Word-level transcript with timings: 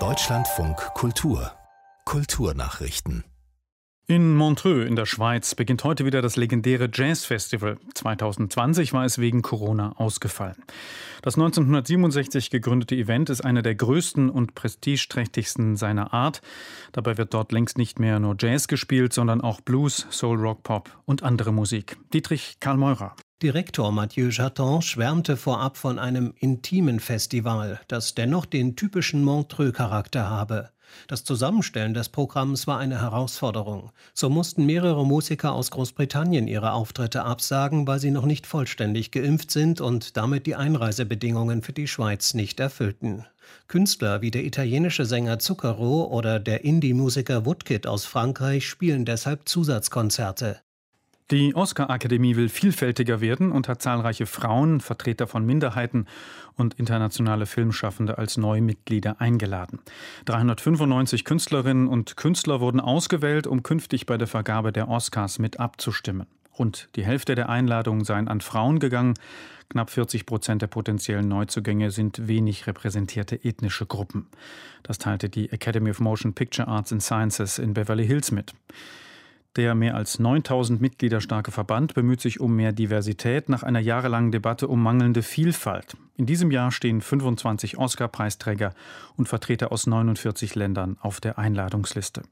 Deutschlandfunk 0.00 0.76
Kultur 0.94 1.52
Kulturnachrichten 2.04 3.22
in 4.06 4.34
Montreux 4.34 4.86
in 4.86 4.96
der 4.96 5.06
Schweiz 5.06 5.54
beginnt 5.54 5.82
heute 5.82 6.04
wieder 6.04 6.20
das 6.20 6.36
legendäre 6.36 6.90
Jazzfestival. 6.92 7.78
2020 7.94 8.92
war 8.92 9.06
es 9.06 9.18
wegen 9.18 9.40
Corona 9.40 9.92
ausgefallen. 9.96 10.62
Das 11.22 11.36
1967 11.36 12.50
gegründete 12.50 12.96
Event 12.96 13.30
ist 13.30 13.42
einer 13.42 13.62
der 13.62 13.74
größten 13.76 14.28
und 14.28 14.54
prestigeträchtigsten 14.54 15.76
seiner 15.76 16.12
Art. 16.12 16.42
Dabei 16.92 17.16
wird 17.16 17.32
dort 17.32 17.52
längst 17.52 17.78
nicht 17.78 17.98
mehr 17.98 18.20
nur 18.20 18.36
Jazz 18.38 18.68
gespielt, 18.68 19.14
sondern 19.14 19.40
auch 19.40 19.62
Blues, 19.62 20.06
Soul, 20.10 20.38
Rock, 20.38 20.64
Pop 20.64 20.90
und 21.06 21.22
andere 21.22 21.52
Musik. 21.52 21.96
Dietrich 22.12 22.58
Karl 22.60 22.76
Meurer. 22.76 23.16
Direktor 23.44 23.92
Mathieu 23.92 24.30
Chaton 24.30 24.80
schwärmte 24.80 25.36
vorab 25.36 25.76
von 25.76 25.98
einem 25.98 26.32
intimen 26.38 26.98
Festival, 26.98 27.78
das 27.88 28.14
dennoch 28.14 28.46
den 28.46 28.74
typischen 28.74 29.22
Montreux-Charakter 29.22 30.30
habe. 30.30 30.70
Das 31.08 31.24
Zusammenstellen 31.24 31.92
des 31.92 32.08
Programms 32.08 32.66
war 32.66 32.78
eine 32.78 33.02
Herausforderung. 33.02 33.90
So 34.14 34.30
mussten 34.30 34.64
mehrere 34.64 35.04
Musiker 35.04 35.52
aus 35.52 35.70
Großbritannien 35.70 36.48
ihre 36.48 36.72
Auftritte 36.72 37.24
absagen, 37.24 37.86
weil 37.86 37.98
sie 37.98 38.12
noch 38.12 38.24
nicht 38.24 38.46
vollständig 38.46 39.10
geimpft 39.10 39.50
sind 39.50 39.82
und 39.82 40.16
damit 40.16 40.46
die 40.46 40.56
Einreisebedingungen 40.56 41.60
für 41.60 41.74
die 41.74 41.86
Schweiz 41.86 42.32
nicht 42.32 42.60
erfüllten. 42.60 43.26
Künstler 43.68 44.22
wie 44.22 44.30
der 44.30 44.46
italienische 44.46 45.04
Sänger 45.04 45.38
Zucchero 45.38 46.04
oder 46.04 46.40
der 46.40 46.64
Indie-Musiker 46.64 47.44
Woodkid 47.44 47.86
aus 47.86 48.06
Frankreich 48.06 48.66
spielen 48.66 49.04
deshalb 49.04 49.46
Zusatzkonzerte. 49.46 50.63
Die 51.30 51.54
Oscar-Akademie 51.54 52.36
will 52.36 52.50
vielfältiger 52.50 53.22
werden 53.22 53.50
und 53.50 53.66
hat 53.66 53.80
zahlreiche 53.80 54.26
Frauen, 54.26 54.80
Vertreter 54.80 55.26
von 55.26 55.46
Minderheiten 55.46 56.06
und 56.56 56.74
internationale 56.74 57.46
Filmschaffende 57.46 58.18
als 58.18 58.36
neue 58.36 58.60
Mitglieder 58.60 59.22
eingeladen. 59.22 59.80
395 60.26 61.24
Künstlerinnen 61.24 61.88
und 61.88 62.18
Künstler 62.18 62.60
wurden 62.60 62.78
ausgewählt, 62.78 63.46
um 63.46 63.62
künftig 63.62 64.04
bei 64.04 64.18
der 64.18 64.26
Vergabe 64.28 64.70
der 64.70 64.88
Oscars 64.88 65.38
mit 65.38 65.58
abzustimmen. 65.58 66.26
Rund 66.58 66.90
die 66.94 67.04
Hälfte 67.04 67.34
der 67.34 67.48
Einladungen 67.48 68.04
seien 68.04 68.28
an 68.28 68.42
Frauen 68.42 68.78
gegangen. 68.78 69.14
Knapp 69.70 69.88
40 69.88 70.26
Prozent 70.26 70.60
der 70.60 70.66
potenziellen 70.66 71.26
Neuzugänge 71.26 71.90
sind 71.90 72.28
wenig 72.28 72.66
repräsentierte 72.66 73.42
ethnische 73.42 73.86
Gruppen. 73.86 74.26
Das 74.82 74.98
teilte 74.98 75.30
die 75.30 75.50
Academy 75.50 75.90
of 75.90 76.00
Motion 76.00 76.34
Picture 76.34 76.68
Arts 76.68 76.92
and 76.92 77.02
Sciences 77.02 77.58
in 77.58 77.72
Beverly 77.72 78.06
Hills 78.06 78.30
mit. 78.30 78.52
Der 79.56 79.76
mehr 79.76 79.94
als 79.94 80.18
9000 80.18 80.80
Mitglieder 80.80 81.20
starke 81.20 81.52
Verband 81.52 81.94
bemüht 81.94 82.20
sich 82.20 82.40
um 82.40 82.56
mehr 82.56 82.72
Diversität 82.72 83.48
nach 83.48 83.62
einer 83.62 83.78
jahrelangen 83.78 84.32
Debatte 84.32 84.66
um 84.66 84.82
mangelnde 84.82 85.22
Vielfalt. 85.22 85.96
In 86.16 86.26
diesem 86.26 86.50
Jahr 86.50 86.72
stehen 86.72 87.00
25 87.00 87.78
Oscar-Preisträger 87.78 88.74
und 89.16 89.28
Vertreter 89.28 89.70
aus 89.70 89.86
49 89.86 90.56
Ländern 90.56 90.96
auf 91.00 91.20
der 91.20 91.38
Einladungsliste. 91.38 92.22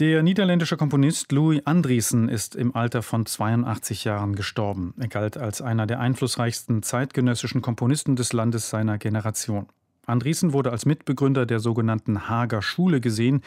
Der 0.00 0.22
niederländische 0.24 0.76
Komponist 0.76 1.30
Louis 1.32 1.62
Andriessen 1.64 2.28
ist 2.28 2.56
im 2.56 2.74
Alter 2.74 3.02
von 3.02 3.26
82 3.26 4.04
Jahren 4.04 4.34
gestorben. 4.34 4.94
Er 4.98 5.08
galt 5.08 5.36
als 5.36 5.60
einer 5.60 5.86
der 5.86 6.00
einflussreichsten 6.00 6.82
zeitgenössischen 6.82 7.62
Komponisten 7.62 8.16
des 8.16 8.32
Landes 8.32 8.70
seiner 8.70 8.98
Generation. 8.98 9.66
Andriessen 10.06 10.52
wurde 10.52 10.70
als 10.70 10.86
Mitbegründer 10.86 11.46
der 11.46 11.60
sogenannten 11.60 12.28
Hager 12.28 12.62
Schule 12.62 13.00
gesehen, 13.00 13.42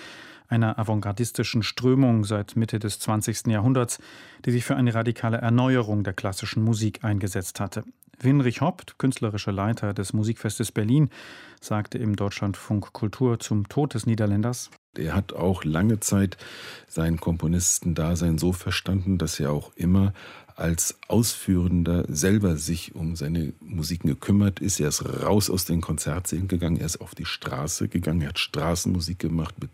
einer 0.48 0.80
avantgardistischen 0.80 1.62
Strömung 1.64 2.24
seit 2.24 2.56
Mitte 2.56 2.80
des 2.80 3.00
20. 3.00 3.48
Jahrhunderts, 3.48 4.00
die 4.46 4.52
sich 4.52 4.64
für 4.64 4.76
eine 4.76 4.94
radikale 4.94 5.38
Erneuerung 5.38 6.04
der 6.04 6.14
klassischen 6.14 6.64
Musik 6.64 7.04
eingesetzt 7.04 7.60
hatte. 7.60 7.84
Winrich 8.20 8.62
Hoppt, 8.62 8.98
künstlerischer 8.98 9.52
Leiter 9.52 9.94
des 9.94 10.14
Musikfestes 10.14 10.72
Berlin, 10.72 11.10
sagte 11.62 11.98
im 11.98 12.16
Deutschlandfunk 12.16 12.94
Kultur 12.94 13.40
zum 13.40 13.70
Tod 13.70 13.94
des 13.94 14.06
Niederländers. 14.06 14.72
Er 14.98 15.14
hat 15.14 15.34
auch 15.34 15.64
lange 15.64 16.00
Zeit 16.00 16.38
sein 16.88 17.20
Komponistendasein 17.20 18.38
so 18.38 18.52
verstanden, 18.54 19.18
dass 19.18 19.40
er 19.40 19.52
auch 19.52 19.72
immer 19.76 20.14
als 20.56 20.98
Ausführender 21.08 22.06
selber 22.08 22.58
sich 22.58 22.96
um 22.96 23.16
seine 23.16 23.54
Musiken 23.60 24.08
gekümmert 24.08 24.60
ist. 24.60 24.80
Er 24.80 24.88
ist 24.88 25.06
raus 25.06 25.52
aus 25.52 25.66
den 25.66 25.82
Konzertsälen 25.82 26.48
gegangen, 26.48 26.78
er 26.78 26.88
ist 26.88 27.00
auf 27.00 27.14
die 27.14 27.26
Straße 27.26 27.88
gegangen, 27.88 28.22
er 28.22 28.30
hat 28.30 28.40
Straßenmusik 28.40 29.20
gemacht 29.20 29.54
mit 29.62 29.70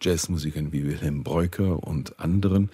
Jazzmusikern 0.00 0.72
wie 0.72 0.84
Wilhelm 0.84 1.24
Breuker 1.24 1.82
und 1.82 2.20
anderen, 2.20 2.70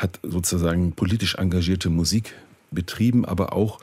hat 0.00 0.18
sozusagen 0.24 0.92
politisch 0.92 1.36
engagierte 1.36 1.90
Musik 1.90 2.34
betrieben, 2.70 3.24
aber 3.24 3.52
auch 3.52 3.78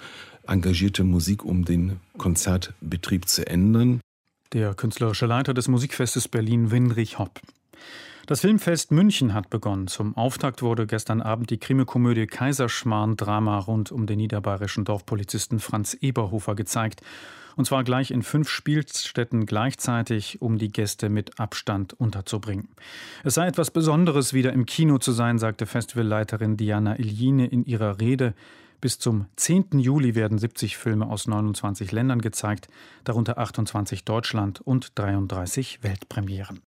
engagierte 0.48 1.04
Musik, 1.04 1.44
um 1.44 1.66
den 1.66 2.00
Konzertbetrieb 2.18 3.28
zu 3.28 3.48
ändern. 3.48 4.02
Der 4.54 4.74
künstlerische 4.74 5.26
Leiter 5.26 5.54
des 5.54 5.68
Musikfestes 5.68 6.28
Berlin, 6.28 6.72
Winrich 6.72 7.20
Hopp. 7.20 7.42
Das 8.28 8.42
Filmfest 8.42 8.92
München 8.92 9.36
hat 9.36 9.52
begonnen. 9.52 9.86
Zum 9.86 10.18
Auftakt 10.18 10.64
wurde 10.64 10.88
gestern 10.88 11.22
Abend 11.22 11.52
die 11.52 11.60
Krimikomödie 11.60 12.26
Kaiserschmarrn-Drama 12.26 13.60
rund 13.60 13.92
um 13.92 14.08
den 14.08 14.18
niederbayerischen 14.18 14.84
Dorfpolizisten 14.84 15.60
Franz 15.60 15.96
Eberhofer 16.02 16.56
gezeigt. 16.56 17.02
Und 17.56 17.66
zwar 17.66 17.84
gleich 17.84 18.10
in 18.10 18.24
fünf 18.24 18.50
Spielstätten 18.50 19.46
gleichzeitig, 19.46 20.42
um 20.42 20.58
die 20.58 20.72
Gäste 20.72 21.10
mit 21.10 21.40
Abstand 21.40 21.94
unterzubringen. 21.94 22.70
Es 23.24 23.36
sei 23.36 23.48
etwas 23.48 23.70
Besonderes, 23.70 24.34
wieder 24.34 24.54
im 24.54 24.66
Kino 24.66 24.98
zu 24.98 25.12
sein, 25.12 25.38
sagte 25.38 25.68
Festivalleiterin 25.68 26.58
Diana 26.58 26.98
Iljine 26.98 27.46
in 27.46 27.64
ihrer 27.64 28.00
Rede. 28.00 28.34
Bis 28.86 29.00
zum 29.00 29.26
10. 29.36 29.80
Juli 29.80 30.14
werden 30.14 30.38
70 30.38 30.78
Filme 30.78 31.10
aus 31.10 31.26
29 31.26 31.92
Ländern 31.92 32.22
gezeigt, 32.22 32.68
darunter 33.04 33.40
28 33.40 34.06
Deutschland 34.06 34.62
und 34.62 34.92
33 35.00 35.82
Weltpremieren. 35.82 36.62